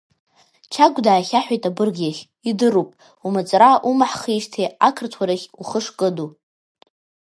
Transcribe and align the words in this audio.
Чагә 0.73 0.99
даахьаҳәит 1.05 1.63
абырг 1.69 1.97
иахь, 2.01 2.21
идыруп, 2.49 2.89
умаҵура 3.25 3.69
умаҳхижьҭеи, 3.89 4.73
ақырҭқәа 4.87 5.25
рахь 5.29 5.47
ухы 5.61 5.79
шкыду. 5.85 6.29